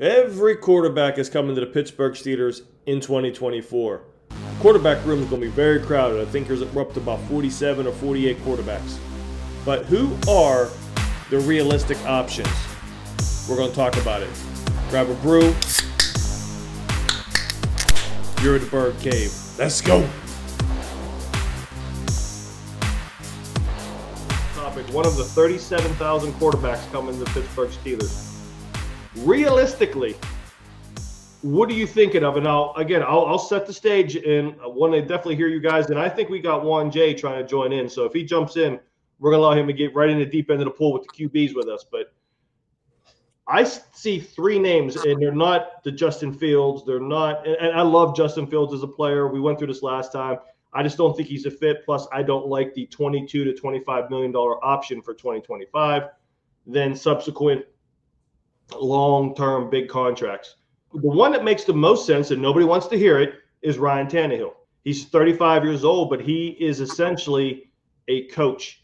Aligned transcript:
Every 0.00 0.56
quarterback 0.56 1.18
is 1.18 1.28
coming 1.28 1.54
to 1.54 1.60
the 1.60 1.66
Pittsburgh 1.66 2.14
Steelers 2.14 2.62
in 2.86 3.00
2024. 3.00 4.00
Quarterback 4.60 5.04
room 5.04 5.22
is 5.22 5.28
going 5.28 5.42
to 5.42 5.46
be 5.46 5.52
very 5.52 5.78
crowded. 5.78 6.26
I 6.26 6.30
think 6.30 6.48
there's 6.48 6.62
up 6.62 6.94
to 6.94 7.00
about 7.00 7.20
47 7.24 7.86
or 7.86 7.92
48 7.92 8.38
quarterbacks. 8.38 8.96
But 9.62 9.84
who 9.84 10.16
are 10.26 10.70
the 11.28 11.40
realistic 11.40 12.02
options? 12.06 12.48
We're 13.46 13.56
going 13.56 13.68
to 13.68 13.76
talk 13.76 13.98
about 13.98 14.22
it. 14.22 14.30
Grab 14.88 15.10
a 15.10 15.14
brew. 15.16 15.54
You're 18.42 18.54
at 18.54 18.62
the 18.62 18.68
Burgh 18.70 18.98
Cave. 19.00 19.34
Let's 19.58 19.82
go. 19.82 20.00
Topic: 24.54 24.86
One 24.94 25.06
of 25.06 25.18
the 25.18 25.24
37,000 25.24 26.32
quarterbacks 26.32 26.90
coming 26.90 27.18
to 27.18 27.24
the 27.24 27.30
Pittsburgh 27.32 27.68
Steelers. 27.68 28.29
Realistically, 29.16 30.16
what 31.42 31.68
are 31.68 31.74
you 31.74 31.86
thinking 31.86 32.22
of? 32.22 32.36
And 32.36 32.46
I'll 32.46 32.72
again, 32.76 33.02
I'll, 33.02 33.26
I'll 33.26 33.38
set 33.38 33.66
the 33.66 33.72
stage, 33.72 34.16
and 34.16 34.54
I 34.62 34.66
want 34.66 34.92
to 34.92 35.00
definitely 35.00 35.36
hear 35.36 35.48
you 35.48 35.60
guys. 35.60 35.90
And 35.90 35.98
I 35.98 36.08
think 36.08 36.28
we 36.28 36.40
got 36.40 36.64
Juan 36.64 36.90
Jay 36.90 37.14
trying 37.14 37.40
to 37.42 37.46
join 37.46 37.72
in. 37.72 37.88
So 37.88 38.04
if 38.04 38.12
he 38.12 38.24
jumps 38.24 38.56
in, 38.56 38.78
we're 39.18 39.32
gonna 39.32 39.42
allow 39.42 39.52
him 39.52 39.66
to 39.66 39.72
get 39.72 39.94
right 39.94 40.08
in 40.08 40.18
the 40.18 40.26
deep 40.26 40.50
end 40.50 40.60
of 40.60 40.66
the 40.66 40.70
pool 40.70 40.92
with 40.92 41.04
the 41.04 41.28
QBs 41.28 41.54
with 41.54 41.68
us. 41.68 41.84
But 41.90 42.12
I 43.48 43.64
see 43.64 44.20
three 44.20 44.60
names, 44.60 44.96
and 44.96 45.20
they're 45.20 45.32
not 45.32 45.82
the 45.82 45.90
Justin 45.90 46.32
Fields. 46.32 46.84
They're 46.86 47.00
not, 47.00 47.46
and 47.46 47.72
I 47.72 47.82
love 47.82 48.14
Justin 48.16 48.46
Fields 48.46 48.72
as 48.72 48.84
a 48.84 48.88
player. 48.88 49.26
We 49.26 49.40
went 49.40 49.58
through 49.58 49.68
this 49.68 49.82
last 49.82 50.12
time. 50.12 50.38
I 50.72 50.84
just 50.84 50.96
don't 50.96 51.16
think 51.16 51.28
he's 51.28 51.46
a 51.46 51.50
fit. 51.50 51.84
Plus, 51.84 52.06
I 52.12 52.22
don't 52.22 52.46
like 52.46 52.74
the 52.74 52.86
22 52.86 53.44
to 53.44 53.54
25 53.54 54.08
million 54.08 54.30
dollar 54.30 54.64
option 54.64 55.02
for 55.02 55.14
2025. 55.14 56.04
Then 56.66 56.94
subsequent 56.94 57.64
long-term 58.74 59.70
big 59.70 59.88
contracts. 59.88 60.56
The 60.92 61.08
one 61.08 61.32
that 61.32 61.44
makes 61.44 61.64
the 61.64 61.72
most 61.72 62.06
sense, 62.06 62.30
and 62.30 62.42
nobody 62.42 62.64
wants 62.64 62.86
to 62.88 62.98
hear 62.98 63.20
it, 63.20 63.34
is 63.62 63.78
Ryan 63.78 64.06
Tannehill. 64.06 64.52
He's 64.84 65.04
35 65.06 65.64
years 65.64 65.84
old, 65.84 66.10
but 66.10 66.20
he 66.20 66.48
is 66.60 66.80
essentially 66.80 67.70
a 68.08 68.26
coach 68.28 68.82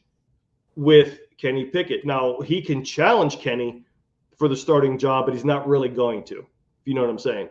with 0.76 1.20
Kenny 1.38 1.64
Pickett. 1.64 2.04
Now 2.04 2.40
he 2.40 2.60
can 2.60 2.84
challenge 2.84 3.38
Kenny 3.38 3.84
for 4.36 4.48
the 4.48 4.56
starting 4.56 4.98
job, 4.98 5.26
but 5.26 5.34
he's 5.34 5.44
not 5.44 5.66
really 5.66 5.88
going 5.88 6.22
to. 6.24 6.38
If 6.38 6.86
you 6.86 6.94
know 6.94 7.00
what 7.00 7.10
I'm 7.10 7.18
saying. 7.18 7.48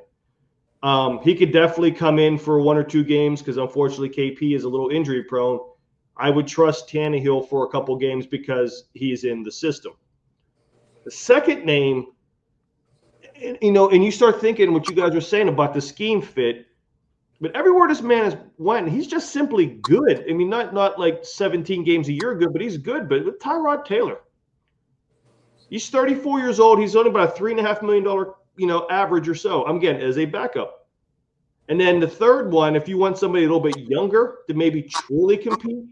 Um, 0.84 1.20
he 1.24 1.34
could 1.36 1.52
definitely 1.52 1.92
come 1.92 2.20
in 2.20 2.38
for 2.38 2.62
one 2.62 2.78
or 2.78 2.84
two 2.84 3.04
games 3.04 3.42
because 3.42 3.58
unfortunately 3.58 4.10
KP 4.10 4.56
is 4.56 4.64
a 4.64 4.70
little 4.70 4.90
injury 4.90 5.24
prone. 5.24 5.60
I 6.18 6.30
would 6.30 6.48
trust 6.48 6.88
Tannehill 6.88 7.50
for 7.50 7.66
a 7.66 7.70
couple 7.70 7.96
games 7.98 8.26
because 8.26 8.86
he's 8.94 9.24
in 9.24 9.44
the 9.44 9.52
system. 9.52 9.94
The 11.04 11.12
second 11.12 11.66
name, 11.66 12.08
you 13.40 13.72
know, 13.72 13.90
and 13.90 14.04
you 14.04 14.12
start 14.12 14.42
thinking 14.42 14.74
what 14.74 14.90
you 14.90 14.96
guys 14.96 15.16
are 15.16 15.22
saying 15.22 15.50
about 15.50 15.74
the 15.74 15.82
scheme 15.82 16.22
fit, 16.22 16.68
but 17.42 17.56
everywhere 17.56 17.88
this 17.88 18.02
man 18.02 18.24
has 18.24 18.38
went, 18.58 18.90
he's 18.90 19.08
just 19.08 19.32
simply 19.32 19.66
good. 19.82 20.26
I 20.30 20.34
mean, 20.34 20.50
not 20.50 20.74
not 20.74 21.00
like 21.00 21.26
17 21.26 21.84
games 21.84 22.08
a 22.08 22.14
year 22.14 22.36
good, 22.36 22.54
but 22.54 22.62
he's 22.62 22.78
good. 22.78 23.10
But 23.10 23.26
with 23.26 23.40
Tyrod 23.40 23.86
Taylor, 23.86 24.20
He's 25.70 25.90
34 25.90 26.40
years 26.40 26.60
old. 26.60 26.80
He's 26.80 26.96
only 26.96 27.10
about 27.10 27.30
a 27.30 27.32
three 27.32 27.52
and 27.52 27.60
a 27.60 27.64
half 27.64 27.82
million 27.82 28.04
dollar, 28.04 28.36
you 28.56 28.68
know, 28.68 28.88
average 28.90 29.28
or 29.28 29.36
so. 29.36 29.66
I'm 29.66 29.80
getting 29.80 30.02
as 30.02 30.18
a 30.18 30.26
backup. 30.26 30.88
And 31.68 31.80
then 31.80 32.00
the 32.00 32.08
third 32.08 32.52
one, 32.52 32.76
if 32.76 32.88
you 32.88 32.98
want 32.98 33.18
somebody 33.18 33.44
a 33.44 33.48
little 33.48 33.60
bit 33.60 33.78
younger 33.78 34.38
to 34.48 34.54
maybe 34.54 34.84
truly 34.84 35.38
compete, 35.38 35.86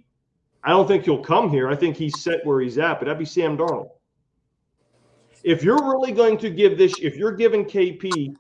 I 0.63 0.69
don't 0.69 0.87
think 0.87 1.05
he'll 1.05 1.23
come 1.23 1.49
here. 1.49 1.67
I 1.69 1.75
think 1.75 1.97
he's 1.97 2.21
set 2.21 2.45
where 2.45 2.61
he's 2.61 2.77
at, 2.77 2.99
but 2.99 3.05
that'd 3.05 3.17
be 3.17 3.25
Sam 3.25 3.57
Darnold. 3.57 3.89
If 5.43 5.63
you're 5.63 5.75
really 5.75 6.11
going 6.11 6.37
to 6.39 6.49
give 6.49 6.77
this, 6.77 6.93
if 6.99 7.15
you're 7.15 7.35
giving 7.35 7.65
KP 7.65 8.35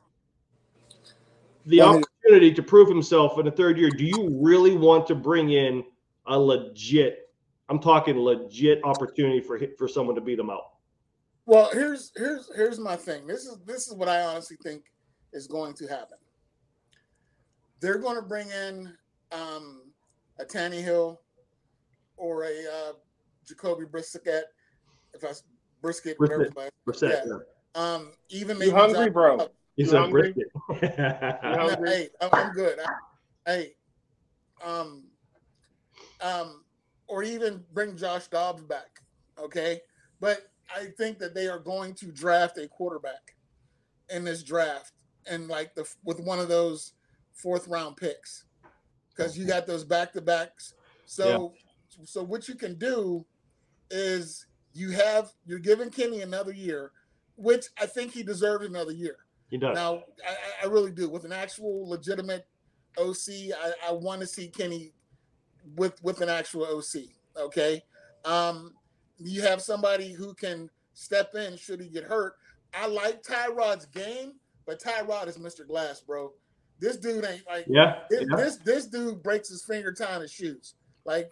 the 1.65 1.81
opportunity 1.81 2.53
to 2.53 2.63
prove 2.63 2.87
himself 2.87 3.37
in 3.37 3.45
the 3.45 3.51
third 3.51 3.77
year, 3.77 3.89
do 3.89 4.05
you 4.05 4.37
really 4.41 4.75
want 4.75 5.07
to 5.07 5.15
bring 5.15 5.51
in 5.51 5.83
a 6.27 6.39
legit, 6.39 7.29
I'm 7.69 7.79
talking 7.79 8.17
legit 8.17 8.79
opportunity 8.83 9.41
for 9.41 9.59
for 9.77 9.87
someone 9.87 10.15
to 10.15 10.21
beat 10.21 10.39
him 10.39 10.49
out? 10.49 10.73
Well, 11.45 11.69
here's 11.73 12.11
here's 12.15 12.49
here's 12.55 12.79
my 12.79 12.95
thing. 12.95 13.27
This 13.27 13.45
is 13.45 13.57
this 13.65 13.87
is 13.87 13.93
what 13.93 14.07
I 14.07 14.21
honestly 14.21 14.57
think 14.63 14.83
is 15.33 15.47
going 15.47 15.73
to 15.75 15.87
happen. 15.87 16.17
They're 17.81 17.97
going 17.97 18.15
to 18.15 18.21
bring 18.21 18.49
in 18.49 18.93
um, 19.33 19.81
a 20.39 20.45
Tannehill 20.45 21.17
or 22.15 22.43
a 22.45 22.47
uh, 22.47 22.93
Jacoby 23.45 23.85
Brisket. 23.85 24.45
If 25.13 25.25
I 25.25 25.33
brisket, 25.83 26.17
brisket, 26.17 26.55
brisket 26.85 27.11
yeah. 27.11 27.33
yeah. 27.75 27.93
Um, 27.93 28.11
even 28.29 28.57
maybe 28.57 28.71
you 28.71 28.75
hungry, 28.75 29.05
John, 29.05 29.13
bro? 29.13 29.49
He's 29.75 29.93
a 29.93 30.07
brisket. 30.07 30.47
hey, 30.79 32.09
I'm 32.21 32.53
good. 32.53 32.79
I, 32.79 33.51
hey, 33.51 33.73
um, 34.63 35.03
um, 36.21 36.63
or 37.07 37.21
even 37.21 37.63
bring 37.73 37.95
Josh 37.97 38.27
Dobbs 38.27 38.63
back. 38.63 39.01
Okay, 39.37 39.81
but 40.19 40.49
I 40.75 40.85
think 40.97 41.19
that 41.19 41.35
they 41.35 41.47
are 41.47 41.59
going 41.59 41.93
to 41.95 42.07
draft 42.07 42.57
a 42.57 42.67
quarterback 42.67 43.35
in 44.09 44.23
this 44.23 44.43
draft, 44.43 44.93
and 45.29 45.47
like 45.47 45.75
the 45.75 45.87
with 46.03 46.19
one 46.19 46.39
of 46.39 46.47
those 46.47 46.93
fourth 47.33 47.67
round 47.67 47.97
picks, 47.97 48.45
because 49.09 49.37
you 49.37 49.45
got 49.45 49.67
those 49.67 49.83
back 49.83 50.13
to 50.13 50.21
backs. 50.21 50.75
So, 51.05 51.53
yeah. 51.55 52.05
so 52.05 52.23
what 52.23 52.47
you 52.47 52.55
can 52.55 52.75
do 52.77 53.25
is 53.89 54.45
you 54.73 54.91
have 54.91 55.31
you're 55.45 55.59
giving 55.59 55.89
Kenny 55.89 56.21
another 56.21 56.51
year, 56.51 56.91
which 57.35 57.65
I 57.79 57.85
think 57.85 58.11
he 58.11 58.23
deserves 58.23 58.65
another 58.65 58.91
year. 58.91 59.17
He 59.49 59.57
does. 59.57 59.75
Now, 59.75 60.03
I, 60.27 60.35
I 60.63 60.67
really 60.67 60.91
do. 60.91 61.09
With 61.09 61.25
an 61.25 61.31
actual 61.31 61.87
legitimate 61.87 62.47
OC, 62.97 63.17
I, 63.29 63.73
I 63.89 63.91
want 63.91 64.21
to 64.21 64.27
see 64.27 64.47
Kenny 64.47 64.93
with 65.75 66.01
with 66.03 66.21
an 66.21 66.29
actual 66.29 66.65
OC. 66.65 67.03
Okay. 67.37 67.83
Um, 68.25 68.73
you 69.19 69.41
have 69.41 69.61
somebody 69.61 70.11
who 70.11 70.33
can 70.33 70.69
step 70.93 71.35
in 71.35 71.57
should 71.57 71.81
he 71.81 71.87
get 71.87 72.03
hurt. 72.03 72.35
I 72.73 72.87
like 72.87 73.23
Tyrod's 73.23 73.85
game, 73.85 74.33
but 74.65 74.81
Tyrod 74.81 75.27
is 75.27 75.37
Mr. 75.37 75.67
Glass, 75.67 76.01
bro. 76.01 76.31
This 76.79 76.97
dude 76.97 77.25
ain't 77.25 77.45
like 77.47 77.65
yeah 77.67 77.99
this, 78.09 78.25
yeah. 78.29 78.35
this, 78.35 78.57
this 78.57 78.87
dude 78.87 79.21
breaks 79.21 79.49
his 79.49 79.63
finger 79.63 79.93
tying 79.93 80.21
his 80.21 80.31
shoes. 80.31 80.75
Like, 81.05 81.29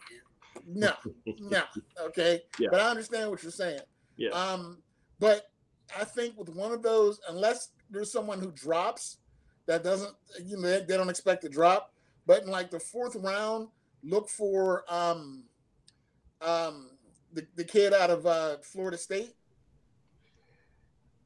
no, 0.68 0.94
no, 1.40 1.64
okay. 2.08 2.42
Yeah. 2.60 2.70
But 2.72 2.82
I 2.82 2.90
understand 2.90 3.30
what 3.30 3.44
you're 3.44 3.52
saying. 3.52 3.80
Yeah. 4.18 4.30
Um, 4.30 4.80
but 5.20 5.50
I 5.98 6.04
think 6.04 6.38
with 6.38 6.50
one 6.50 6.72
of 6.72 6.82
those, 6.82 7.20
unless 7.30 7.70
there's 7.90 8.12
someone 8.12 8.40
who 8.40 8.52
drops 8.52 9.18
that 9.66 9.84
doesn't, 9.84 10.14
you 10.46 10.58
know, 10.58 10.64
they, 10.64 10.82
they 10.82 10.98
don't 10.98 11.10
expect 11.10 11.42
to 11.44 11.50
drop, 11.50 11.94
but 12.26 12.44
in 12.44 12.50
like 12.50 12.72
the 12.72 12.80
fourth 12.80 13.16
round, 13.16 13.68
look 14.04 14.30
for 14.30 14.84
um 14.90 15.44
um 16.42 16.90
the, 17.34 17.46
the 17.56 17.64
kid 17.64 17.94
out 17.94 18.10
of 18.10 18.26
uh, 18.26 18.58
Florida 18.62 18.98
State. 18.98 19.34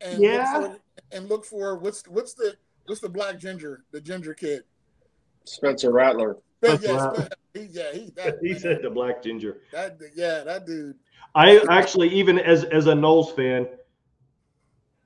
And 0.01 0.21
yeah. 0.21 0.57
Look 0.59 0.71
for, 0.71 0.79
and 1.15 1.29
look 1.29 1.45
for 1.45 1.77
what's 1.77 2.07
what's 2.07 2.33
the 2.33 2.55
what's 2.85 3.01
the 3.01 3.09
black 3.09 3.39
ginger 3.39 3.83
the 3.91 4.01
ginger 4.01 4.33
kid. 4.33 4.63
Spencer 5.45 5.91
Rattler. 5.91 6.37
But 6.61 6.81
yeah, 6.81 7.27
he, 7.53 7.59
yeah, 7.71 7.91
he, 7.93 8.11
that, 8.15 8.37
he 8.41 8.53
said 8.57 8.81
the 8.81 8.89
black 8.89 9.23
ginger. 9.23 9.61
That 9.71 9.97
yeah, 10.15 10.43
that 10.43 10.65
dude. 10.65 10.95
I 11.33 11.59
actually 11.69 12.09
even 12.09 12.39
as 12.39 12.63
as 12.65 12.87
a 12.87 12.93
Noles 12.93 13.35
fan, 13.35 13.67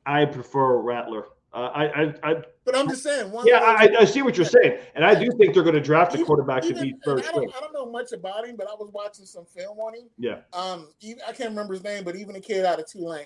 I 0.06 0.26
prefer 0.26 0.78
Rattler. 0.78 1.26
Uh, 1.52 1.58
I, 1.58 1.84
I, 1.86 2.14
I, 2.24 2.36
but 2.64 2.78
I'm 2.78 2.88
just 2.88 3.02
saying. 3.02 3.34
yeah, 3.44 3.58
I, 3.58 3.90
I, 4.02 4.06
see 4.06 4.22
what 4.22 4.38
you're 4.38 4.46
saying, 4.46 4.78
and 4.94 5.04
I 5.04 5.16
do 5.16 5.32
think 5.40 5.56
they're 5.56 5.64
going 5.64 5.74
to 5.74 5.82
draft 5.82 6.14
a 6.14 6.24
quarterback 6.24 6.64
even, 6.64 6.76
to 6.76 6.82
be 6.84 6.96
first. 7.04 7.28
I 7.28 7.32
don't, 7.32 7.56
I 7.56 7.60
don't, 7.60 7.74
know 7.74 7.88
much 7.88 8.12
about 8.12 8.48
him, 8.48 8.56
but 8.56 8.68
I 8.68 8.76
was 8.76 8.92
watching 8.94 9.26
some 9.26 9.46
film 9.46 9.80
on 9.80 9.96
him. 9.96 10.10
Yeah. 10.20 10.42
Um, 10.54 10.90
even, 11.02 11.24
I 11.28 11.32
can't 11.32 11.50
remember 11.50 11.74
his 11.74 11.84
name, 11.84 12.04
but 12.04 12.16
even 12.16 12.36
a 12.36 12.40
kid 12.40 12.66
out 12.66 12.80
of 12.80 12.86
Tulane. 12.88 13.26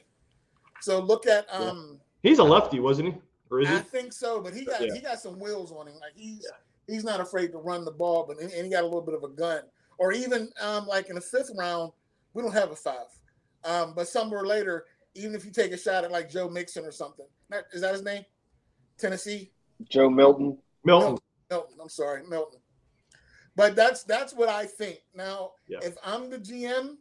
So 0.80 1.00
look 1.00 1.28
at 1.28 1.54
um. 1.54 2.00
Yeah. 2.24 2.30
He's 2.30 2.40
a 2.40 2.44
lefty, 2.46 2.80
wasn't 2.80 3.14
he? 3.14 3.22
Or 3.52 3.60
is 3.60 3.68
he? 3.68 3.76
I 3.76 3.80
think 3.80 4.14
so, 4.14 4.40
but 4.40 4.54
he 4.54 4.64
got 4.64 4.80
yeah. 4.80 4.94
he 4.94 5.02
got 5.02 5.20
some 5.20 5.38
wheels 5.38 5.74
on 5.74 5.88
him. 5.88 5.96
Like 5.96 6.14
he's 6.16 6.48
yeah. 6.50 6.58
He's 6.88 7.04
not 7.04 7.20
afraid 7.20 7.52
to 7.52 7.58
run 7.58 7.86
the 7.86 7.92
ball, 7.92 8.26
but 8.28 8.40
and 8.40 8.52
he 8.52 8.70
got 8.70 8.84
a 8.84 8.88
little 8.88 9.02
bit 9.02 9.16
of 9.16 9.24
a 9.24 9.30
gun. 9.30 9.62
Or 9.98 10.12
even 10.12 10.50
um 10.62 10.88
like 10.88 11.10
in 11.10 11.16
the 11.16 11.22
fifth 11.22 11.52
round, 11.58 11.92
we 12.34 12.42
don't 12.42 12.54
have 12.54 12.72
a 12.72 12.76
five. 12.76 13.08
Um, 13.64 13.94
but 13.96 14.08
somewhere 14.08 14.46
later, 14.46 14.86
even 15.16 15.36
if 15.36 15.46
you 15.46 15.52
take 15.52 15.72
a 15.72 15.78
shot 15.78 16.04
at 16.04 16.12
like 16.12 16.30
Joe 16.30 16.50
Mixon 16.50 16.86
or 16.86 16.92
something, 16.92 17.26
is 17.72 17.82
that 17.82 17.94
his 17.94 18.04
name? 18.04 18.26
Tennessee. 18.98 19.52
Joe 19.90 20.10
Milton. 20.10 20.58
Milton. 20.84 21.18
Milton. 21.50 21.78
I'm 21.82 21.90
sorry, 21.90 22.24
Milton. 22.28 22.60
But 23.56 23.76
that's 23.76 24.04
that's 24.04 24.34
what 24.34 24.50
I 24.50 24.66
think. 24.66 25.00
Now, 25.14 25.52
yeah. 25.68 25.80
if 25.82 25.96
I'm 26.04 26.30
the 26.30 26.40
GM, 26.40 26.98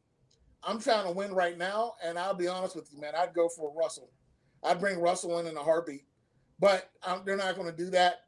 I'm 0.62 0.78
trying 0.78 1.06
to 1.06 1.12
win 1.12 1.32
right 1.32 1.56
now, 1.56 1.94
and 2.04 2.18
I'll 2.18 2.34
be 2.34 2.48
honest 2.48 2.76
with 2.76 2.92
you, 2.92 3.00
man. 3.00 3.14
I'd 3.16 3.34
go 3.34 3.48
for 3.48 3.72
Russell. 3.74 4.10
I'd 4.62 4.80
bring 4.80 5.00
Russell 5.00 5.38
in 5.38 5.46
in 5.46 5.56
a 5.56 5.62
heartbeat, 5.62 6.04
but 6.60 6.90
um, 7.02 7.22
they're 7.24 7.36
not 7.36 7.56
going 7.56 7.70
to 7.70 7.76
do 7.76 7.90
that. 7.90 8.20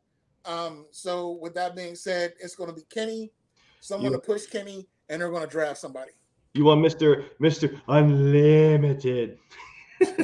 Um, 0.45 0.87
so, 0.91 1.39
with 1.41 1.55
that 1.55 1.75
being 1.75 1.95
said, 1.95 2.35
it's 2.41 2.55
going 2.55 2.69
to 2.71 2.77
be 2.77 2.85
Kenny, 2.91 3.33
someone 3.81 4.13
you, 4.13 4.19
to 4.19 4.23
push 4.23 4.47
Kenny, 4.47 4.87
and 5.09 5.21
they're 5.21 5.31
going 5.31 5.43
to 5.43 5.49
draft 5.49 5.79
somebody. 5.79 6.13
You 6.53 6.65
want 6.65 6.81
Mister 6.81 7.25
Mister 7.41 7.81
Unlimited? 7.89 9.39
hey, 10.01 10.17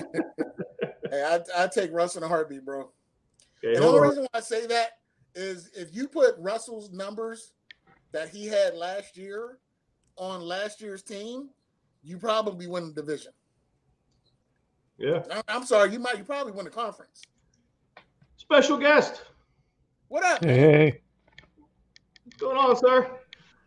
I 1.12 1.40
I 1.56 1.66
take 1.66 1.92
Russ 1.92 2.16
in 2.16 2.22
a 2.22 2.28
heartbeat, 2.28 2.64
bro. 2.64 2.90
Okay, 3.58 3.74
and 3.74 3.82
the 3.82 3.86
only 3.86 4.08
reason 4.08 4.22
why 4.22 4.38
I 4.38 4.40
say 4.40 4.66
that 4.66 4.98
is 5.34 5.70
if 5.74 5.94
you 5.94 6.06
put 6.08 6.36
Russell's 6.38 6.90
numbers 6.90 7.52
that 8.12 8.28
he 8.28 8.46
had 8.46 8.74
last 8.74 9.16
year 9.16 9.58
on 10.16 10.40
last 10.40 10.80
year's 10.80 11.02
team, 11.02 11.50
you 12.02 12.18
probably 12.18 12.66
win 12.66 12.88
the 12.88 12.92
division. 12.92 13.32
Yeah. 14.98 15.22
I'm 15.48 15.64
sorry, 15.64 15.92
you 15.92 15.98
might 15.98 16.18
you 16.18 16.24
probably 16.24 16.52
win 16.52 16.64
the 16.64 16.70
conference. 16.70 17.22
Special 18.36 18.76
guest. 18.76 19.22
What 20.10 20.24
up? 20.24 20.44
Hey. 20.44 21.02
What's 22.24 22.36
going 22.38 22.56
on, 22.56 22.76
sir? 22.76 23.08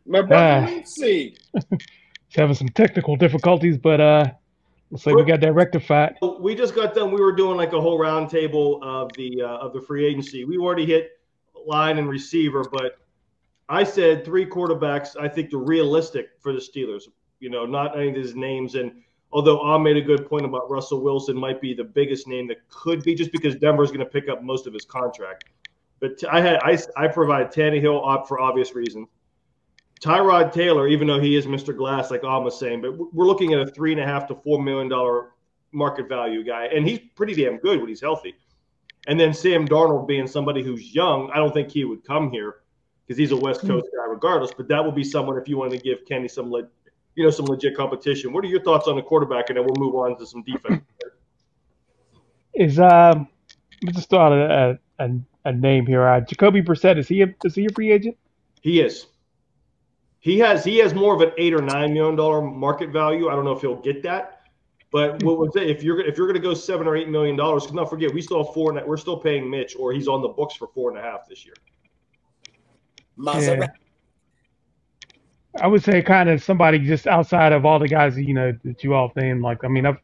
My 0.05 0.21
brother 0.21 0.65
uh, 0.65 0.69
Lindsay. 0.71 1.37
He's 1.69 2.35
having 2.35 2.53
some 2.53 2.67
technical 2.67 3.15
difficulties, 3.15 3.77
but 3.77 4.01
uh 4.01 4.25
looks 4.91 5.05
like 5.05 5.15
we 5.15 5.23
got 5.23 5.39
that 5.39 5.53
rectified. 5.53 6.17
We 6.41 6.53
just 6.53 6.75
got 6.75 6.95
done. 6.95 7.13
We 7.13 7.21
were 7.21 7.31
doing 7.31 7.55
like 7.55 7.71
a 7.71 7.79
whole 7.79 7.97
roundtable 7.97 8.83
of 8.83 9.13
the 9.13 9.41
uh, 9.41 9.57
of 9.59 9.71
the 9.71 9.79
free 9.79 10.05
agency. 10.05 10.43
We 10.43 10.57
already 10.57 10.85
hit 10.85 11.11
line 11.65 11.97
and 11.97 12.09
receiver, 12.09 12.65
but 12.69 12.97
I 13.69 13.85
said 13.85 14.25
three 14.25 14.45
quarterbacks. 14.45 15.15
I 15.17 15.29
think 15.29 15.49
they're 15.49 15.59
realistic 15.59 16.31
for 16.41 16.51
the 16.51 16.59
Steelers. 16.59 17.03
You 17.39 17.51
know, 17.51 17.65
not 17.65 17.97
any 17.97 18.09
of 18.09 18.15
these 18.15 18.35
names. 18.35 18.75
And 18.75 18.91
although 19.31 19.61
I 19.61 19.77
made 19.77 19.95
a 19.95 20.01
good 20.01 20.27
point 20.27 20.43
about 20.43 20.69
Russell 20.69 21.01
Wilson 21.01 21.37
might 21.37 21.61
be 21.61 21.73
the 21.73 21.85
biggest 21.85 22.27
name 22.27 22.49
that 22.49 22.67
could 22.67 23.01
be, 23.01 23.15
just 23.15 23.31
because 23.31 23.55
Denver's 23.55 23.91
going 23.91 24.05
to 24.05 24.11
pick 24.11 24.27
up 24.27 24.43
most 24.43 24.67
of 24.67 24.73
his 24.73 24.83
contract. 24.83 25.45
But 26.03 26.21
I 26.29 26.41
had 26.41 26.59
I 26.63 26.77
I 26.97 27.07
provide 27.07 27.53
Tannehill 27.53 28.05
up 28.05 28.27
for 28.27 28.37
obvious 28.37 28.75
reasons. 28.75 29.07
Tyrod 30.01 30.51
Taylor, 30.51 30.85
even 30.89 31.07
though 31.07 31.21
he 31.21 31.37
is 31.37 31.45
Mr. 31.45 31.73
Glass, 31.73 32.11
like 32.11 32.25
Alma 32.25 32.43
was 32.43 32.59
saying, 32.59 32.81
but 32.81 33.13
we're 33.13 33.25
looking 33.25 33.53
at 33.53 33.61
a 33.61 33.67
three 33.67 33.93
and 33.93 34.01
a 34.01 34.05
half 34.05 34.27
to 34.27 34.35
four 34.35 34.61
million 34.61 34.89
dollar 34.89 35.29
market 35.71 36.09
value 36.09 36.43
guy, 36.43 36.65
and 36.65 36.85
he's 36.85 36.99
pretty 37.15 37.33
damn 37.33 37.55
good 37.55 37.79
when 37.79 37.87
he's 37.87 38.01
healthy. 38.01 38.35
And 39.07 39.17
then 39.17 39.33
Sam 39.33 39.65
Darnold 39.65 40.05
being 40.05 40.27
somebody 40.27 40.61
who's 40.61 40.93
young, 40.93 41.31
I 41.31 41.37
don't 41.37 41.53
think 41.53 41.71
he 41.71 41.85
would 41.85 42.03
come 42.03 42.31
here 42.31 42.63
because 43.07 43.17
he's 43.17 43.31
a 43.31 43.37
West 43.37 43.61
hmm. 43.61 43.67
Coast 43.67 43.87
guy, 43.95 44.05
regardless. 44.05 44.51
But 44.51 44.67
that 44.67 44.83
would 44.83 44.95
be 44.95 45.05
someone 45.05 45.37
if 45.37 45.47
you 45.47 45.55
wanted 45.55 45.77
to 45.77 45.83
give 45.85 46.05
Kenny 46.05 46.27
some, 46.27 46.51
le- 46.51 46.67
you 47.15 47.23
know, 47.23 47.29
some 47.29 47.45
legit 47.45 47.77
competition. 47.77 48.33
What 48.33 48.43
are 48.43 48.49
your 48.49 48.61
thoughts 48.61 48.89
on 48.89 48.97
the 48.97 49.01
quarterback? 49.01 49.45
And 49.47 49.57
then 49.57 49.65
we'll 49.65 49.81
move 49.81 49.95
on 49.95 50.17
to 50.19 50.25
some 50.25 50.43
defense. 50.43 50.83
Is 52.53 52.77
um, 52.77 53.29
I 53.87 53.91
just 53.91 54.09
thought 54.09 54.33
a, 54.33 54.77
a, 55.45 55.49
a 55.49 55.53
name 55.53 55.85
here. 55.85 56.07
Uh, 56.07 56.21
Jacoby 56.21 56.61
Brissett 56.61 56.97
is 56.97 57.07
he 57.07 57.21
a, 57.21 57.33
is 57.43 57.55
he 57.55 57.65
a 57.65 57.69
free 57.69 57.91
agent? 57.91 58.17
He 58.61 58.79
is. 58.81 59.07
He 60.19 60.39
has 60.39 60.63
he 60.63 60.77
has 60.77 60.93
more 60.93 61.13
of 61.13 61.21
an 61.21 61.31
eight 61.37 61.53
or 61.53 61.61
nine 61.61 61.93
million 61.93 62.15
dollar 62.15 62.41
market 62.41 62.91
value. 62.91 63.27
I 63.29 63.35
don't 63.35 63.43
know 63.43 63.51
if 63.51 63.61
he'll 63.61 63.75
get 63.81 64.01
that, 64.03 64.43
but 64.89 65.21
what 65.21 65.37
was 65.37 65.53
it? 65.57 65.69
If 65.69 65.83
you're 65.83 65.99
if 65.99 66.17
you're 66.17 66.27
going 66.27 66.41
to 66.41 66.47
go 66.47 66.53
seven 66.53 66.87
or 66.87 66.95
eight 66.95 67.09
million 67.09 67.35
dollars, 67.35 67.63
because 67.63 67.75
not 67.75 67.89
forget 67.89 68.13
we 68.13 68.21
still 68.21 68.45
have 68.45 68.53
four. 68.53 68.75
and 68.75 68.87
We're 68.87 68.95
still 68.95 69.17
paying 69.17 69.49
Mitch, 69.49 69.75
or 69.75 69.91
he's 69.91 70.07
on 70.07 70.21
the 70.21 70.29
books 70.29 70.55
for 70.55 70.69
four 70.73 70.89
and 70.91 70.97
a 70.97 71.01
half 71.01 71.27
this 71.27 71.45
year. 71.45 71.55
Yeah. 73.59 73.67
I 75.61 75.67
would 75.67 75.83
say 75.83 76.01
kind 76.01 76.29
of 76.29 76.41
somebody 76.41 76.79
just 76.79 77.05
outside 77.05 77.51
of 77.51 77.65
all 77.65 77.77
the 77.77 77.87
guys 77.87 78.17
you 78.17 78.33
know 78.33 78.53
that 78.63 78.83
you 78.83 78.93
all 78.93 79.11
named. 79.15 79.41
Like 79.41 79.63
I 79.63 79.67
mean, 79.67 79.85
I've 79.85 79.97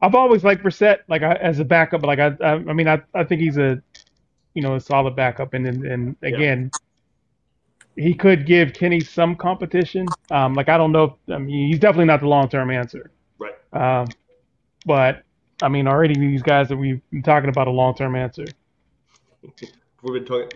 I've 0.00 0.14
always 0.14 0.44
liked 0.44 0.64
Brissett 0.64 1.00
like 1.08 1.22
I, 1.22 1.34
as 1.34 1.58
a 1.58 1.64
backup. 1.64 2.04
Like 2.04 2.18
I, 2.18 2.34
I 2.40 2.52
I 2.52 2.72
mean 2.72 2.88
I 2.88 3.02
I 3.14 3.24
think 3.24 3.42
he's 3.42 3.58
a 3.58 3.82
you 4.58 4.62
know 4.62 4.74
a 4.74 4.80
solid 4.80 5.14
backup, 5.14 5.54
and 5.54 5.66
and, 5.66 5.84
and 5.84 6.16
again. 6.22 6.70
Yeah 6.72 6.78
he 7.98 8.14
could 8.14 8.46
give 8.46 8.72
Kenny 8.72 9.00
some 9.00 9.34
competition. 9.34 10.06
Um, 10.30 10.54
like 10.54 10.68
I 10.68 10.78
don't 10.78 10.92
know. 10.92 11.04
If, 11.04 11.34
I 11.34 11.38
mean, 11.38 11.68
he's 11.68 11.80
definitely 11.80 12.04
not 12.04 12.20
the 12.20 12.28
long 12.28 12.48
term 12.48 12.70
answer. 12.70 13.10
Right. 13.38 13.54
Um, 13.72 14.06
but 14.86 15.24
I 15.62 15.68
mean, 15.68 15.88
already 15.88 16.14
these 16.14 16.42
guys 16.42 16.68
that 16.68 16.76
we've 16.76 17.00
been 17.10 17.22
talking 17.22 17.50
about 17.50 17.66
a 17.66 17.72
long 17.72 17.94
term 17.94 18.14
answer. 18.14 18.44
We've 19.42 20.14
been 20.14 20.24
talking. 20.24 20.50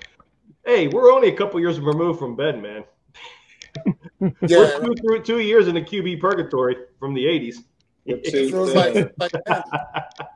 Hey, 0.65 0.87
we're 0.87 1.13
only 1.13 1.29
a 1.29 1.37
couple 1.37 1.59
years 1.59 1.81
removed 1.81 2.21
from 2.21 2.37
Ben, 2.37 2.63
man. 2.63 2.85
yeah. 4.21 4.31
We're 4.41 4.79
two, 4.79 4.95
through 4.95 5.23
two 5.25 5.41
years 5.41 5.67
in 5.67 5.75
the 5.75 5.83
QB 5.83 6.21
purgatory 6.21 6.77
from 7.01 7.15
the 7.15 7.25
'80s. 7.25 7.57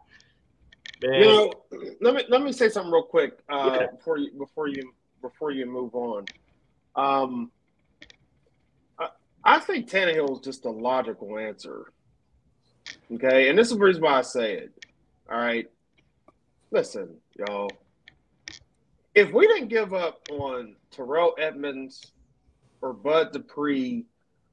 you 1.12 1.24
know, 1.24 1.52
let 2.00 2.14
me 2.14 2.24
let 2.28 2.42
me 2.42 2.52
say 2.52 2.68
something 2.68 2.92
real 2.92 3.02
quick 3.02 3.38
uh, 3.48 3.78
yeah. 3.80 3.86
before 3.88 4.18
you 4.18 4.32
before 4.32 4.68
you 4.68 4.92
before 5.20 5.50
you 5.50 5.66
move 5.66 5.94
on. 5.94 6.24
Um, 6.94 7.50
I, 8.98 9.08
I 9.44 9.58
think 9.58 9.88
Tannehill 9.88 10.32
is 10.32 10.40
just 10.40 10.64
a 10.64 10.70
logical 10.70 11.38
answer. 11.38 11.92
Okay, 13.12 13.48
and 13.48 13.58
this 13.58 13.70
is 13.70 13.76
the 13.76 13.84
reason 13.84 14.02
why 14.02 14.18
I 14.18 14.22
say 14.22 14.54
it. 14.54 14.84
All 15.30 15.38
right, 15.38 15.68
listen, 16.70 17.16
y'all. 17.34 17.70
If 19.14 19.32
we 19.32 19.46
didn't 19.46 19.68
give 19.68 19.94
up 19.94 20.20
on 20.30 20.76
Terrell 20.90 21.34
Edmunds 21.38 22.12
or 22.82 22.92
Bud 22.92 23.32
Dupree 23.32 24.04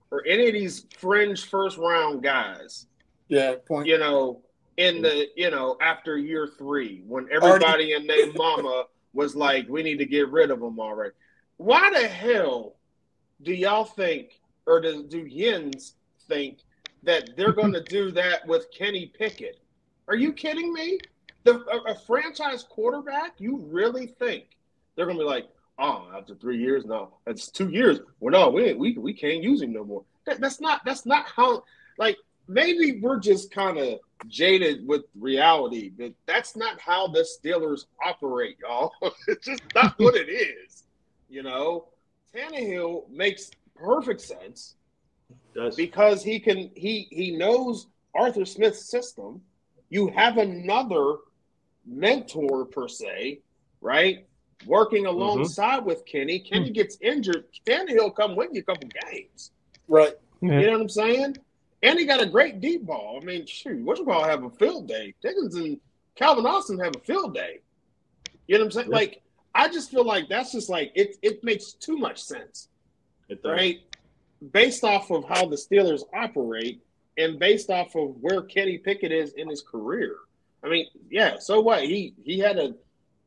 or 0.10 0.26
any 0.26 0.48
of 0.48 0.54
these 0.54 0.86
fringe 0.98 1.46
first 1.50 1.78
round 1.78 2.24
guys, 2.24 2.88
yeah, 3.28 3.56
point. 3.66 3.88
You 3.88 3.98
know, 3.98 4.42
in 4.78 5.02
the 5.02 5.28
you 5.36 5.52
know 5.52 5.78
after 5.82 6.18
year 6.18 6.50
three 6.58 7.04
when 7.08 7.28
everybody 7.32 7.94
and 7.94 8.10
their 8.10 8.32
mama 8.34 8.86
was 9.14 9.36
like, 9.36 9.68
we 9.70 9.84
need 9.84 9.98
to 9.98 10.06
get 10.06 10.28
rid 10.30 10.50
of 10.50 10.60
them 10.60 10.80
already 10.80 11.12
why 11.58 11.90
the 11.92 12.08
hell 12.08 12.76
do 13.42 13.54
y'all 13.54 13.86
think, 13.86 14.40
or 14.66 14.82
do, 14.82 15.04
do 15.04 15.20
Yins 15.20 15.96
think 16.28 16.60
that 17.04 17.36
they're 17.36 17.54
going 17.54 17.74
to 17.74 17.84
do 17.84 18.12
that 18.12 18.46
with 18.48 18.72
Kenny 18.72 19.12
Pickett? 19.18 19.60
Are 20.08 20.16
you 20.16 20.34
kidding 20.34 20.74
me? 20.74 21.00
The, 21.44 21.64
a, 21.66 21.92
a, 21.92 21.96
franchise 22.00 22.64
quarterback, 22.64 23.34
you 23.38 23.58
really 23.70 24.08
think 24.08 24.46
they're 24.96 25.06
going 25.06 25.18
to 25.18 25.24
be 25.24 25.30
like, 25.30 25.50
oh, 25.78 26.08
after 26.18 26.36
three 26.36 26.58
years, 26.58 26.86
no, 26.86 27.16
that's 27.26 27.50
two 27.50 27.70
years. 27.70 28.00
Well, 28.22 28.32
no, 28.32 28.50
we 28.50 28.74
we 28.74 28.98
we 28.98 29.14
can't 29.14 29.44
use 29.44 29.62
him 29.62 29.74
no 29.74 29.84
more. 29.84 30.04
That, 30.26 30.40
that's 30.40 30.62
not 30.62 30.86
that's 30.86 31.06
not 31.06 31.26
how. 31.26 31.66
Like 31.98 32.18
maybe 32.48 33.00
we're 33.02 33.20
just 33.20 33.52
kind 33.52 33.78
of 33.78 34.00
jaded 34.28 34.88
with 34.88 35.04
reality, 35.20 35.90
but 35.90 36.14
that's 36.26 36.56
not 36.56 36.80
how 36.80 37.08
the 37.08 37.26
Steelers 37.26 37.86
operate, 38.04 38.58
y'all. 38.62 38.92
it's 39.28 39.46
just 39.46 39.64
not 39.76 39.94
what 39.98 40.16
it 40.16 40.30
is. 40.30 40.84
You 41.30 41.44
know, 41.44 41.88
Tannehill 42.36 43.10
makes 43.10 43.52
perfect 43.76 44.22
sense 44.22 44.76
Does. 45.56 45.76
because 45.76 46.24
he 46.24 46.40
can 46.40 46.70
he 46.76 47.08
he 47.10 47.32
knows 47.32 47.88
Arthur 48.16 48.46
Smith's 48.46 48.90
system. 48.90 49.42
You 49.90 50.08
have 50.08 50.38
another 50.38 51.18
mentor 51.86 52.66
per 52.66 52.88
se, 52.88 53.42
right? 53.82 54.26
Working 54.66 55.06
mm-hmm. 55.06 55.16
alongside 55.16 55.80
mm-hmm. 55.80 55.88
with 55.88 56.06
Kenny. 56.06 56.40
Kenny 56.40 56.66
mm-hmm. 56.66 56.74
gets 56.74 56.98
injured. 57.02 57.46
Tannehill 57.66 58.16
come 58.16 58.36
win 58.36 58.54
you 58.54 58.62
a 58.62 58.64
couple 58.64 58.90
games. 59.12 59.52
Right. 59.88 60.14
Yeah. 60.42 60.60
You 60.60 60.66
know 60.68 60.72
what 60.74 60.82
I'm 60.82 60.90
saying? 60.90 61.38
And 61.84 62.00
he 62.00 62.06
got 62.06 62.22
a 62.22 62.26
great 62.26 62.62
deep 62.62 62.86
ball. 62.86 63.20
I 63.22 63.26
mean, 63.26 63.46
shoot, 63.46 63.84
what 63.84 64.00
you 64.00 64.06
call 64.06 64.24
have 64.24 64.44
a 64.44 64.50
field 64.50 64.88
day? 64.88 65.14
Pickens 65.22 65.56
and 65.56 65.80
Calvin 66.16 66.46
Austin 66.46 66.80
have 66.80 66.96
a 66.96 67.00
field 67.00 67.36
day. 67.36 67.60
You 68.48 68.58
know 68.58 68.62
what 68.62 68.68
I'm 68.68 68.72
saying? 68.72 68.90
Like 68.90 69.22
I 69.54 69.68
just 69.68 69.92
feel 69.92 70.06
like 70.06 70.30
that's 70.30 70.52
just 70.52 70.70
like 70.70 70.92
it. 70.96 71.18
It 71.22 71.44
makes 71.44 71.74
too 71.74 71.98
much 71.98 72.24
sense, 72.24 72.70
right? 73.44 73.82
Based 74.52 74.84
off 74.84 75.12
of 75.12 75.26
how 75.26 75.46
the 75.46 75.56
Steelers 75.56 76.02
operate 76.14 76.82
and 77.18 77.38
based 77.38 77.70
off 77.70 77.96
of 77.96 78.16
where 78.22 78.42
Kenny 78.42 78.78
Pickett 78.78 79.12
is 79.12 79.34
in 79.34 79.50
his 79.50 79.62
career. 79.62 80.16
I 80.64 80.70
mean, 80.70 80.88
yeah. 81.10 81.38
So 81.40 81.62
what? 81.62 81.84
He 81.84 82.14
he 82.24 82.40
had 82.40 82.58
a 82.58 82.74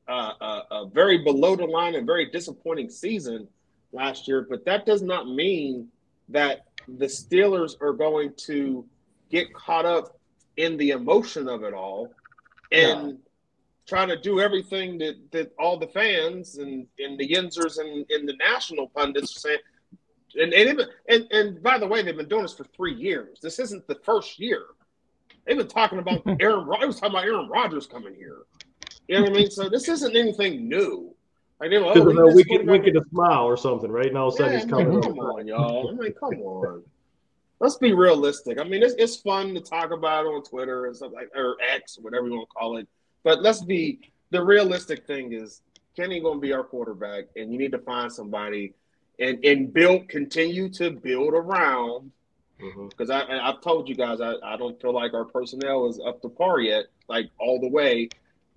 a, 0.09 0.63
a 0.71 0.91
very 0.93 1.19
below 1.19 1.57
the 1.57 1.67
line 1.67 1.95
and 1.95 2.07
very 2.07 2.31
disappointing 2.31 2.91
season 2.91 3.49
last 3.93 4.27
year, 4.29 4.47
but 4.49 4.65
that 4.65 4.87
does 4.87 5.03
not 5.03 5.29
mean 5.29 5.89
that 6.29 6.67
the 6.89 7.07
Steelers 7.07 7.81
are 7.81 7.93
going 7.93 8.33
to 8.47 8.85
get 9.31 9.53
caught 9.55 9.85
up 9.85 10.19
in 10.57 10.77
the 10.77 10.91
emotion 10.91 11.49
of 11.49 11.63
it 11.65 11.75
all 11.75 12.13
and 12.73 13.19
trying 13.87 14.09
to 14.09 14.21
do 14.21 14.41
everything 14.41 14.99
that, 14.99 15.15
that 15.31 15.53
all 15.59 15.79
the 15.79 15.87
fans 15.87 16.59
and, 16.59 16.87
and 16.99 17.19
the 17.19 17.29
Yinzers 17.29 17.79
and, 17.79 18.05
and 18.11 18.29
the 18.29 18.35
national 18.39 18.89
pundits 18.89 19.37
are 19.37 19.41
saying. 19.41 19.59
And, 20.39 20.53
and, 20.53 20.83
and, 21.09 21.27
and 21.31 21.63
by 21.63 21.79
the 21.79 21.87
way, 21.87 22.03
they've 22.03 22.17
been 22.17 22.29
doing 22.29 22.43
this 22.43 22.55
for 22.55 22.65
three 22.65 22.95
years. 22.95 23.39
This 23.41 23.59
isn't 23.59 23.87
the 23.87 23.95
first 24.05 24.39
year. 24.39 24.65
They've 25.47 25.57
been 25.57 25.69
talking 25.69 25.99
about 25.99 26.23
Aaron. 26.41 26.69
I 26.81 26.85
was 26.85 27.01
talking 27.01 27.15
about 27.15 27.25
Aaron 27.25 27.49
Rodgers 27.49 27.87
coming 27.87 28.15
here. 28.15 28.43
You 29.09 29.17
know 29.17 29.23
what 29.23 29.31
I 29.31 29.35
mean? 29.35 29.51
So 29.51 29.69
this 29.69 29.89
isn't 29.89 30.17
anything 30.17 30.69
new. 30.69 31.15
I 31.61 31.69
know. 31.69 31.91
Oh, 31.95 32.35
we 32.35 32.45
get 32.45 32.67
we 32.67 32.79
get 32.79 32.97
a 32.97 33.05
smile 33.11 33.45
or 33.45 33.57
something, 33.57 33.91
right? 33.91 34.13
Now, 34.13 34.25
all 34.25 34.29
of 34.29 34.35
a 34.35 34.37
sudden 34.37 34.53
yeah, 34.53 34.59
he's 34.59 34.69
coming. 34.69 34.93
Like, 34.93 35.03
come 35.05 35.19
on, 35.19 35.47
y'all. 35.47 35.89
I 35.91 35.93
mean, 35.93 36.13
come 36.13 36.35
on. 36.43 36.83
Let's 37.61 37.77
be 37.77 37.95
realistic. 37.95 38.61
I 38.61 38.65
mean, 38.65 38.83
it's, 38.83 38.95
it's 38.99 39.17
fun 39.17 39.55
to 39.55 39.61
talk 39.61 39.91
about 39.91 40.27
on 40.27 40.43
Twitter 40.43 40.85
and 40.87 40.95
stuff 40.95 41.13
like 41.15 41.31
or 41.35 41.57
X, 41.75 41.99
whatever 42.01 42.27
you 42.27 42.35
want 42.35 42.49
to 42.49 42.55
call 42.55 42.77
it. 42.77 42.87
But 43.25 43.43
let's 43.43 43.63
be 43.63 44.01
the 44.31 44.45
realistic 44.45 45.07
thing 45.07 45.33
is 45.33 45.63
Kenny 45.97 46.21
gonna 46.21 46.41
be 46.41 46.53
our 46.53 46.63
quarterback, 46.63 47.25
and 47.37 47.51
you 47.51 47.59
need 47.59 47.73
to 47.73 47.79
find 47.79 48.13
somebody 48.13 48.75
and 49.19 49.43
and 49.43 49.73
build 49.73 50.09
continue 50.09 50.69
to 50.69 50.91
build 50.91 51.33
around 51.33 52.13
because 52.59 53.09
mm-hmm. 53.09 53.33
I 53.33 53.49
I've 53.49 53.63
told 53.63 53.89
you 53.89 53.95
guys 53.95 54.21
I, 54.21 54.35
I 54.45 54.57
don't 54.59 54.81
feel 54.81 54.93
like 54.93 55.15
our 55.15 55.25
personnel 55.25 55.89
is 55.89 55.99
up 56.01 56.21
to 56.23 56.29
par 56.29 56.61
yet, 56.61 56.85
like 57.09 57.31
all 57.39 57.61
the 57.61 57.69
way. 57.69 58.11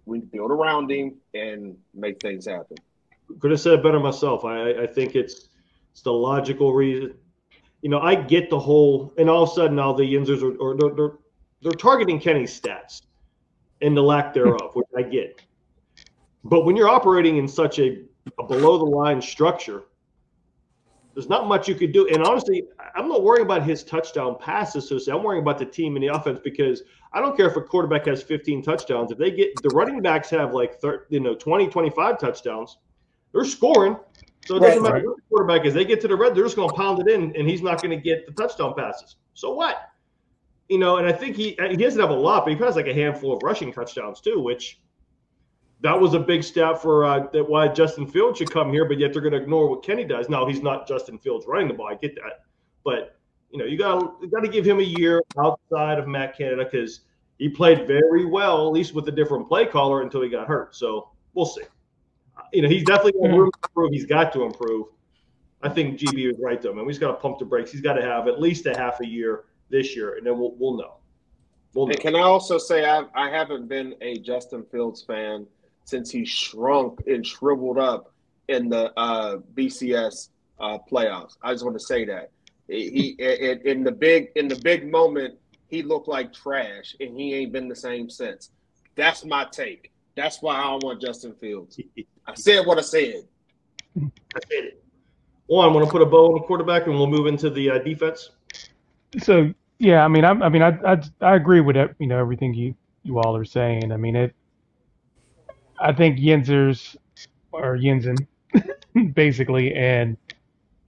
We 0.06 0.18
need 0.18 0.32
to 0.32 0.38
build 0.38 0.52
around 0.52 0.92
him 0.92 1.16
and 1.34 1.78
make 1.94 2.20
things 2.20 2.48
happen. 2.48 2.78
Could 3.40 3.52
have 3.52 3.60
said 3.60 3.74
it 3.74 3.84
better 3.84 4.00
myself. 4.00 4.46
I 4.46 4.84
I 4.84 4.88
think 4.88 5.16
it's 5.16 5.50
it's 5.92 6.02
the 6.02 6.14
logical 6.14 6.74
reason. 6.74 7.16
You 7.82 7.90
know, 7.90 8.00
I 8.00 8.16
get 8.16 8.50
the 8.50 8.60
whole, 8.60 9.14
and 9.18 9.30
all 9.30 9.44
of 9.44 9.50
a 9.50 9.54
sudden 9.54 9.76
now 9.76 9.94
the 9.94 10.04
Yinzers 10.04 10.42
are 10.44 10.78
they're, 10.78 10.96
they're 10.96 11.18
they're 11.62 11.72
targeting 11.72 12.20
Kenny's 12.20 12.60
stats 12.60 13.02
and 13.82 13.96
the 13.96 14.02
lack 14.02 14.34
thereof, 14.34 14.72
which 14.74 14.88
I 14.98 15.04
get. 15.04 15.42
But 16.44 16.66
when 16.66 16.76
you're 16.76 16.90
operating 16.90 17.38
in 17.38 17.48
such 17.48 17.80
a, 17.80 18.04
a 18.40 18.44
below 18.44 18.78
the 18.78 18.86
line 18.86 19.22
structure, 19.22 19.84
there's 21.14 21.30
not 21.30 21.48
much 21.48 21.68
you 21.68 21.76
could 21.76 21.92
do. 21.92 22.08
And 22.08 22.24
honestly, 22.24 22.64
I'm 22.96 23.10
not 23.10 23.24
worrying 23.24 23.46
about 23.46 23.64
his 23.64 23.84
touchdown 23.84 24.38
passes. 24.40 24.88
So 24.88 25.18
I'm 25.18 25.24
worrying 25.24 25.42
about 25.42 25.58
the 25.58 25.66
team 25.66 25.96
and 25.96 26.04
the 26.04 26.14
offense 26.14 26.40
because 26.42 26.84
I 27.12 27.20
don't 27.20 27.36
care 27.36 27.48
if 27.48 27.58
a 27.58 27.62
quarterback 27.62 28.06
has 28.06 28.24
15 28.24 28.64
touchdowns. 28.64 29.12
If 29.12 29.18
they 29.18 29.32
get 29.32 29.62
the 29.62 29.70
running 29.70 30.02
backs 30.02 30.30
have 30.30 30.54
like 30.54 30.80
30, 30.80 31.06
you 31.10 31.20
know 31.20 31.36
20, 31.36 31.68
25 31.68 32.20
touchdowns, 32.20 32.78
they're 33.32 33.46
scoring. 33.46 33.98
So 34.46 34.56
it 34.56 34.62
doesn't 34.62 34.82
right, 34.82 34.94
matter 34.94 34.96
right. 34.96 35.04
who 35.04 35.16
the 35.16 35.22
quarterback 35.30 35.66
is. 35.66 35.74
They 35.74 35.86
get 35.86 36.02
to 36.02 36.08
the 36.08 36.16
red, 36.16 36.34
they're 36.34 36.44
just 36.44 36.56
going 36.56 36.70
to 36.70 36.76
pound 36.76 37.08
it 37.08 37.14
in, 37.14 37.36
and 37.36 37.48
he's 37.48 37.62
not 37.62 37.82
going 37.82 37.92
to 37.92 38.02
get 38.02 38.26
the 38.26 38.32
touchdown 38.32 38.74
passes. 38.76 39.18
So 39.34 39.54
what? 39.54 39.90
You 40.70 40.78
know, 40.78 40.98
and 40.98 41.08
I 41.08 41.12
think 41.12 41.36
he 41.36 41.58
he 41.70 41.78
doesn't 41.78 42.00
have 42.00 42.10
a 42.10 42.14
lot, 42.14 42.46
but 42.46 42.54
he 42.54 42.60
has 42.60 42.76
like 42.76 42.88
a 42.88 42.94
handful 42.94 43.36
of 43.36 43.42
rushing 43.44 43.74
touchdowns 43.74 44.22
too, 44.22 44.40
which 44.40 44.80
that 45.82 46.00
was 46.00 46.14
a 46.14 46.20
big 46.20 46.44
step 46.44 46.80
for 46.80 47.06
uh, 47.06 47.28
that 47.32 47.48
why 47.48 47.68
Justin 47.68 48.06
Fields 48.06 48.38
should 48.38 48.52
come 48.52 48.72
here, 48.72 48.86
but 48.86 49.00
yet 49.00 49.14
they're 49.14 49.22
going 49.22 49.34
to 49.34 49.42
ignore 49.42 49.70
what 49.70 49.84
Kenny 49.84 50.04
does. 50.04 50.30
Now 50.30 50.46
he's 50.46 50.62
not 50.62 50.88
Justin 50.88 51.18
Fields 51.18 51.46
running 51.48 51.68
the 51.68 51.74
ball. 51.74 51.88
I 51.88 51.96
get 51.96 52.16
that, 52.16 52.44
but 52.84 53.18
you 53.52 53.58
know 53.58 53.66
you 53.66 53.78
got 53.78 54.22
you 54.22 54.30
got 54.30 54.42
to 54.42 54.50
give 54.50 54.66
him 54.66 54.80
a 54.80 54.84
year 54.84 55.24
outside 55.40 55.98
of 55.98 56.08
Matt 56.08 56.38
Canada 56.38 56.66
because 56.66 57.02
he 57.38 57.50
played 57.50 57.88
very 57.88 58.26
well, 58.26 58.68
at 58.68 58.74
least 58.74 58.94
with 58.94 59.08
a 59.08 59.12
different 59.12 59.48
play 59.48 59.66
caller 59.66 60.02
until 60.02 60.22
he 60.22 60.30
got 60.30 60.48
hurt. 60.48 60.76
So 60.76 61.10
we'll 61.34 61.46
see. 61.46 61.64
You 62.54 62.62
know 62.62 62.70
he's 62.70 62.84
definitely 62.84 63.14
got 63.14 63.38
room 63.38 63.52
to 63.52 63.70
improve. 63.70 63.92
He's 63.92 64.06
got 64.06 64.34
to 64.34 64.44
improve. 64.44 64.88
I 65.62 65.70
think 65.70 66.00
GB 66.00 66.28
was 66.28 66.40
right 66.40 66.62
though, 66.62 66.74
man. 66.74 66.86
We 66.86 66.94
just 66.94 67.02
got 67.02 67.10
to 67.12 67.16
pump 67.16 67.40
the 67.40 67.46
brakes. 67.46 67.72
He's 67.72 67.82
got 67.82 67.94
to 67.94 68.02
have 68.02 68.28
at 68.28 68.40
least 68.40 68.66
a 68.66 68.78
half 68.78 69.00
a 69.02 69.08
year 69.08 69.46
this 69.70 69.96
year, 69.96 70.16
and 70.16 70.26
then 70.26 70.38
we'll 70.38 70.56
we'll 70.58 70.78
know. 70.78 70.96
We'll 71.74 71.88
know. 71.88 71.92
And 71.92 72.00
can 72.00 72.16
I 72.16 72.22
also 72.22 72.58
say 72.58 72.90
I 72.90 73.04
I 73.14 73.30
haven't 73.30 73.68
been 73.68 73.96
a 74.02 74.20
Justin 74.20 74.66
Fields 74.72 75.04
fan 75.04 75.46
since 75.86 76.12
he 76.12 76.24
shrunk 76.26 77.02
and 77.08 77.26
shriveled 77.26 77.78
up 77.78 78.14
in 78.48 78.70
the 78.70 78.98
uh, 78.98 79.38
BCS 79.56 80.30
uh, 80.60 80.78
playoffs. 80.90 81.38
I 81.42 81.54
just 81.54 81.64
want 81.64 81.78
to 81.78 81.84
say 81.84 82.06
that 82.06 82.32
he 82.68 83.16
in, 83.20 83.62
in 83.66 83.84
the 83.84 83.92
big 83.92 84.30
in 84.36 84.48
the 84.48 84.56
big 84.58 84.90
moment 84.90 85.36
he 85.68 85.84
looked 85.84 86.08
like 86.08 86.34
trash 86.34 86.96
and 87.00 87.18
he 87.18 87.34
ain't 87.36 87.52
been 87.52 87.68
the 87.68 87.76
same 87.76 88.10
since. 88.10 88.52
That's 88.96 89.24
my 89.24 89.46
take. 89.52 89.92
That's 90.16 90.42
why 90.42 90.56
I 90.56 90.64
don't 90.64 90.84
want 90.84 91.02
Justin 91.02 91.34
Fields. 91.34 91.80
I 92.28 92.34
said 92.36 92.66
what 92.66 92.78
I 92.78 92.82
said. 92.82 93.24
I 93.98 94.40
said 94.50 94.66
it. 94.66 94.84
Well, 95.48 95.62
I'm 95.62 95.74
going 95.74 95.86
to 95.86 95.92
put 95.92 96.02
a 96.02 96.06
bow 96.06 96.28
on 96.28 96.34
the 96.36 96.46
quarterback, 96.46 96.86
and 96.86 96.96
we'll 96.96 97.08
move 97.08 97.28
into 97.28 97.50
the 97.50 97.72
uh, 97.72 97.78
defense. 97.80 98.32
So 99.20 99.54
yeah, 99.80 100.06
I 100.06 100.08
mean, 100.08 100.24
I, 100.24 100.32
I 100.32 100.50
mean, 100.50 100.62
I, 100.62 100.78
I, 100.86 101.02
I 101.22 101.36
agree 101.36 101.62
with 101.62 101.76
you 102.00 102.08
know 102.08 102.20
everything 102.20 102.54
you 102.54 102.76
you 103.04 103.20
all 103.20 103.36
are 103.36 103.46
saying. 103.46 103.92
I 103.92 103.98
mean, 103.98 104.16
it 104.16 104.36
I 105.80 105.94
think 105.94 106.20
Yinzers 106.20 106.98
or 107.52 107.78
Yinzen, 107.78 108.28
basically, 109.14 109.74
and 109.74 110.18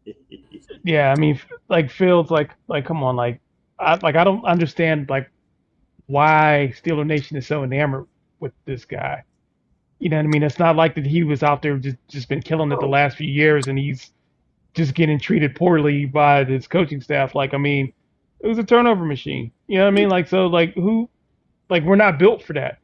yeah, 0.83 1.13
I 1.15 1.19
mean, 1.19 1.39
like 1.69 1.89
Fields, 1.89 2.29
like, 2.29 2.51
like, 2.67 2.85
come 2.85 3.03
on, 3.03 3.15
like, 3.15 3.39
I, 3.79 3.97
like, 4.01 4.15
I 4.15 4.23
don't 4.23 4.43
understand, 4.45 5.09
like, 5.09 5.31
why 6.07 6.73
Steeler 6.75 7.05
Nation 7.05 7.37
is 7.37 7.47
so 7.47 7.63
enamored 7.63 8.05
with 8.41 8.51
this 8.65 8.83
guy. 8.83 9.23
You 9.99 10.09
know 10.09 10.17
what 10.17 10.25
I 10.25 10.27
mean? 10.27 10.43
It's 10.43 10.59
not 10.59 10.75
like 10.75 10.95
that 10.95 11.05
he 11.05 11.23
was 11.23 11.43
out 11.43 11.61
there 11.61 11.77
just 11.77 11.97
just 12.09 12.27
been 12.27 12.41
killing 12.41 12.71
it 12.71 12.79
the 12.79 12.87
last 12.87 13.17
few 13.17 13.27
years, 13.27 13.67
and 13.67 13.77
he's 13.77 14.11
just 14.73 14.95
getting 14.95 15.19
treated 15.19 15.55
poorly 15.55 16.05
by 16.05 16.43
his 16.43 16.67
coaching 16.67 17.01
staff. 17.01 17.35
Like, 17.35 17.53
I 17.53 17.57
mean, 17.57 17.93
it 18.39 18.47
was 18.47 18.57
a 18.57 18.63
turnover 18.63 19.05
machine. 19.05 19.51
You 19.67 19.77
know 19.77 19.85
what 19.85 19.91
I 19.91 19.91
mean? 19.91 20.09
Like, 20.09 20.27
so, 20.27 20.47
like, 20.47 20.73
who, 20.73 21.09
like, 21.69 21.83
we're 21.83 21.95
not 21.95 22.17
built 22.17 22.41
for 22.43 22.53
that. 22.53 22.79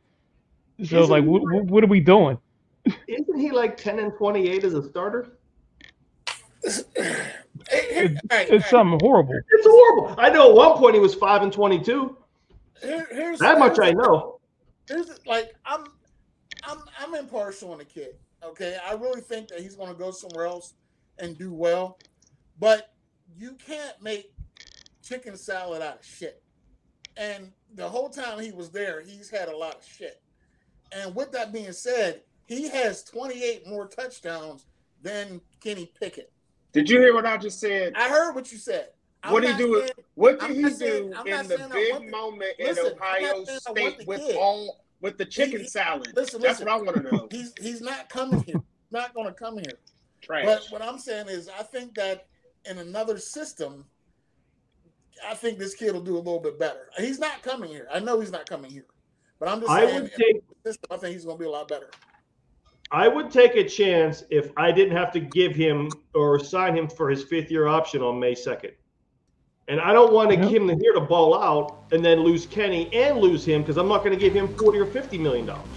So 0.84 1.02
isn't 1.02 1.10
like, 1.10 1.24
what, 1.24 1.42
like, 1.42 1.70
what 1.70 1.84
are 1.84 1.88
we 1.88 2.00
doing? 2.00 2.38
Isn't 3.08 3.40
he 3.40 3.52
like 3.52 3.78
ten 3.78 4.00
and 4.00 4.14
twenty 4.16 4.48
eight 4.48 4.64
as 4.64 4.76
a 4.76 4.88
starter? 4.88 5.34
it's, 6.64 6.86
it's 8.32 8.70
something 8.70 9.00
horrible. 9.02 9.34
It's 9.34 9.68
horrible. 9.68 10.16
I 10.20 10.30
know 10.30 10.50
at 10.50 10.56
one 10.56 10.78
point 10.78 10.96
he 10.96 11.02
was 11.02 11.16
five 11.16 11.42
and 11.42 11.52
twenty 11.52 11.82
two. 11.82 12.16
Here, 12.82 13.08
here's 13.12 13.40
that 13.40 13.58
much 13.58 13.80
I 13.80 13.92
know. 13.92 14.37
Here's 14.88 15.10
like 15.26 15.54
I'm, 15.66 15.86
I'm, 16.64 16.80
I'm 17.00 17.16
impartial 17.16 17.72
on 17.72 17.80
the 17.80 17.86
kid. 17.86 18.16
Okay, 18.44 18.78
I 18.88 18.94
really 18.94 19.22
think 19.22 19.50
that 19.50 19.60
he's 19.60 19.76
going 19.76 19.92
to 19.92 19.98
go 19.98 20.12
somewhere 20.12 20.46
else 20.46 20.74
and 21.18 21.38
do 21.38 21.52
well, 21.54 21.98
but 22.60 22.94
you 23.36 23.54
can't 23.54 24.02
make 24.02 24.32
chicken 25.04 25.36
salad 25.36 25.82
out 25.82 26.00
of 26.00 26.06
shit. 26.06 26.42
And 27.16 27.52
the 27.74 27.90
whole 27.90 28.10
time 28.10 28.40
he 28.40 28.52
was 28.52 28.70
there, 28.70 29.02
he's 29.02 29.30
had 29.30 29.50
a 29.50 29.58
lot 29.58 29.76
of 29.76 29.86
shit. 29.86 30.22
And 30.92 31.16
with 31.16 31.32
that 31.32 31.52
being 31.52 31.72
said, 31.72 32.22
he 32.46 32.70
has 32.70 33.04
28 33.04 33.68
more 33.68 33.88
touchdowns 33.88 34.66
than 35.02 35.42
Kenny 35.60 35.92
Pickett. 36.00 36.32
Did 36.72 36.90
you 36.90 37.00
hear 37.00 37.14
what 37.14 37.26
I 37.26 37.38
just 37.38 37.60
said? 37.60 37.94
I 37.96 38.08
heard 38.08 38.36
what 38.36 38.52
you 38.52 38.58
said. 38.58 38.90
What 39.32 39.42
did 39.42 39.52
he 39.52 39.58
do? 39.58 39.80
Saying, 39.80 39.92
what 40.16 40.40
did 40.40 40.50
I'm 40.50 40.56
he 40.56 40.62
do 40.62 41.14
in 41.26 41.48
the 41.48 41.70
big 41.72 42.12
moment 42.12 42.54
listen, 42.60 42.88
in 42.88 42.94
Ohio 42.94 43.44
State 43.46 44.08
with 44.08 44.36
all 44.36 44.82
with 45.02 45.18
the 45.18 45.26
chicken 45.26 45.62
he, 45.62 45.68
salad? 45.68 46.14
Listen, 46.16 46.42
That's 46.42 46.60
listen, 46.60 46.66
what 46.66 46.74
I 46.74 46.82
want 46.82 46.98
to 46.98 47.16
know. 47.16 47.28
He's 47.32 47.54
he's 47.60 47.82
not 47.82 48.10
coming 48.10 48.42
here. 48.42 48.62
not 48.92 49.14
going 49.14 49.28
to 49.28 49.34
come 49.34 49.58
here. 49.58 49.80
Trash. 50.22 50.46
But 50.46 50.66
what 50.70 50.82
I'm 50.82 50.98
saying 50.98 51.28
is, 51.30 51.50
I 51.50 51.64
think 51.64 51.94
that 51.96 52.28
in 52.70 52.80
another 52.80 53.18
system, 53.18 53.86
I 55.26 55.34
think 55.34 55.60
this 55.60 55.76
kid 55.76 55.94
will 55.94 56.02
do 56.02 56.16
a 56.16 56.18
little 56.18 56.40
bit 56.40 56.60
better. 56.60 56.90
He's 56.98 57.20
not 57.20 57.42
coming 57.42 57.70
here. 57.70 57.88
I 57.94 58.00
know 58.00 58.20
he's 58.20 58.32
not 58.32 58.48
coming 58.50 58.72
here. 58.72 58.86
But 59.40 59.50
I'm 59.50 59.60
just 59.60 59.72
I 59.72 59.86
saying, 59.86 60.02
would 60.04 60.12
take, 60.14 60.44
I 60.90 60.98
think 60.98 61.14
he's 61.14 61.26
going 61.26 61.38
to 61.38 61.42
be 61.42 61.48
a 61.48 61.52
lot 61.52 61.68
better. 61.68 61.90
I 62.92 63.08
would 63.08 63.30
take 63.30 63.56
a 63.56 63.68
chance 63.68 64.24
if 64.30 64.52
I 64.58 64.72
didn't 64.72 64.96
have 64.96 65.12
to 65.12 65.20
give 65.20 65.56
him 65.56 65.90
or 66.16 66.40
sign 66.40 66.76
him 66.76 66.88
for 66.88 67.10
his 67.10 67.24
fifth 67.24 67.52
year 67.52 67.68
option 67.68 68.02
on 68.02 68.20
May 68.20 68.34
2nd. 68.34 68.72
And 69.70 69.82
I 69.82 69.92
don't 69.92 70.14
want 70.14 70.30
to 70.30 70.38
yep. 70.38 70.50
him 70.50 70.70
here 70.80 70.94
to 70.94 71.02
ball 71.02 71.38
out 71.38 71.84
and 71.92 72.04
then 72.04 72.22
lose 72.22 72.46
Kenny 72.46 72.90
and 72.94 73.18
lose 73.18 73.44
him 73.46 73.62
because 73.62 73.76
I'm 73.78 73.90
not 73.90 74.00
going 74.00 74.12
to 74.12 74.20
give 74.20 74.34
him 74.34 74.48
40 74.56 74.80
or 74.80 74.86
50 74.86 75.18
million 75.18 75.46
dollars. 75.46 75.68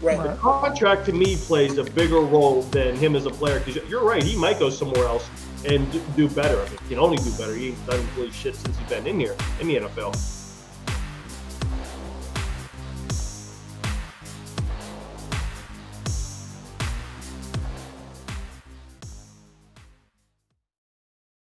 Right. 0.00 0.20
The 0.22 0.34
contract 0.36 1.06
to 1.06 1.12
me 1.12 1.36
plays 1.36 1.78
a 1.78 1.84
bigger 1.84 2.20
role 2.20 2.62
than 2.62 2.96
him 2.96 3.16
as 3.16 3.26
a 3.26 3.30
player 3.30 3.60
because 3.60 3.88
you're 3.88 4.04
right. 4.04 4.22
He 4.22 4.36
might 4.36 4.58
go 4.58 4.70
somewhere 4.70 5.06
else 5.06 5.28
and 5.64 5.86
do 6.16 6.28
better. 6.28 6.60
I 6.60 6.68
mean, 6.68 6.78
he 6.82 6.88
can 6.88 6.98
only 6.98 7.16
do 7.18 7.30
better. 7.32 7.54
He 7.54 7.68
ain't 7.68 7.86
done 7.86 8.04
really 8.16 8.30
shit 8.30 8.54
since 8.54 8.76
he's 8.76 8.88
been 8.88 9.06
in 9.06 9.18
here 9.18 9.36
in 9.60 9.66
the 9.66 9.76
NFL. 9.76 10.16